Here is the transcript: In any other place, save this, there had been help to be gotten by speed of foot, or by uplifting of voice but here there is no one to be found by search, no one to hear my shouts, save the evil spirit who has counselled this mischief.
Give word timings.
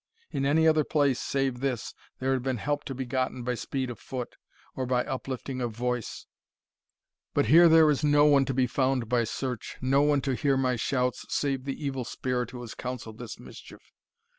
In 0.31 0.47
any 0.47 0.67
other 0.67 0.83
place, 0.83 1.19
save 1.19 1.59
this, 1.59 1.93
there 2.17 2.33
had 2.33 2.41
been 2.41 2.57
help 2.57 2.83
to 2.85 2.95
be 2.95 3.05
gotten 3.05 3.43
by 3.43 3.53
speed 3.53 3.91
of 3.91 3.99
foot, 3.99 4.35
or 4.75 4.87
by 4.87 5.05
uplifting 5.05 5.61
of 5.61 5.73
voice 5.75 6.25
but 7.35 7.45
here 7.45 7.69
there 7.69 7.87
is 7.87 8.03
no 8.03 8.25
one 8.25 8.45
to 8.45 8.53
be 8.55 8.65
found 8.65 9.07
by 9.07 9.25
search, 9.25 9.77
no 9.79 10.01
one 10.01 10.21
to 10.21 10.33
hear 10.33 10.57
my 10.57 10.75
shouts, 10.75 11.27
save 11.29 11.65
the 11.65 11.85
evil 11.85 12.03
spirit 12.03 12.49
who 12.49 12.61
has 12.61 12.73
counselled 12.73 13.19
this 13.19 13.37
mischief. 13.39 13.91